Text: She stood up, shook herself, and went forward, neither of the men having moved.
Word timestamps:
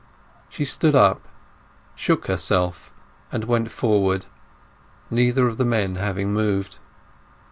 She 0.49 0.65
stood 0.65 0.95
up, 0.95 1.27
shook 1.93 2.25
herself, 2.25 2.91
and 3.31 3.43
went 3.43 3.69
forward, 3.69 4.25
neither 5.11 5.47
of 5.47 5.59
the 5.59 5.63
men 5.63 5.97
having 5.97 6.33
moved. 6.33 6.79